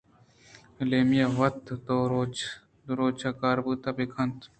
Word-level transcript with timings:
ایمیلیا 0.79 1.25
وتی 1.37 1.75
دوچ 1.87 2.35
ءِ 3.29 3.37
کارءَ 3.39 3.63
بندات 3.65 3.95
بہ 3.97 4.05
کنت 4.13 4.39